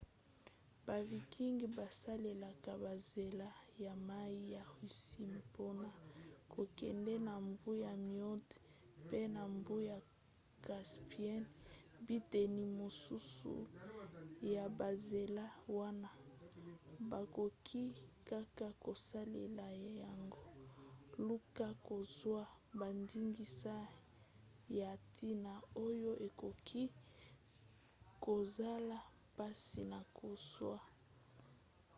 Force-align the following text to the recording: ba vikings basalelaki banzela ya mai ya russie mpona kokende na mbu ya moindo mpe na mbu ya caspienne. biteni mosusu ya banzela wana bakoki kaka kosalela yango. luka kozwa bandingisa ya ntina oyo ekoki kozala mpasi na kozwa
ba 0.85 0.97
vikings 1.09 1.63
basalelaki 1.77 2.71
banzela 2.83 3.47
ya 3.85 3.93
mai 4.09 4.35
ya 4.53 4.63
russie 4.79 5.27
mpona 5.37 5.89
kokende 6.53 7.13
na 7.27 7.33
mbu 7.47 7.69
ya 7.85 7.91
moindo 8.07 8.39
mpe 9.03 9.19
na 9.35 9.41
mbu 9.55 9.75
ya 9.89 9.97
caspienne. 10.65 11.49
biteni 12.05 12.63
mosusu 12.79 13.53
ya 14.53 14.63
banzela 14.77 15.45
wana 15.77 16.09
bakoki 17.11 17.83
kaka 18.29 18.67
kosalela 18.83 19.67
yango. 20.03 20.43
luka 21.27 21.67
kozwa 21.87 22.43
bandingisa 22.79 23.75
ya 24.79 24.89
ntina 25.01 25.53
oyo 25.87 26.11
ekoki 26.27 26.83
kozala 28.25 28.97
mpasi 29.35 29.81
na 29.91 29.99
kozwa 30.17 30.79